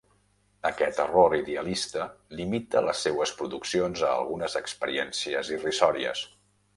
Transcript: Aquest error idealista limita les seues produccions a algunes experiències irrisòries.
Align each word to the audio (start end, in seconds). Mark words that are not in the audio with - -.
Aquest 0.67 0.99
error 1.01 1.35
idealista 1.39 2.07
limita 2.39 2.81
les 2.87 3.03
seues 3.07 3.33
produccions 3.41 4.03
a 4.07 4.15
algunes 4.23 4.57
experiències 4.63 5.53
irrisòries. 5.59 6.25